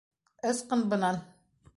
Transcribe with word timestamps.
-Ысҡын 0.51 0.81
бынан! 0.95 1.21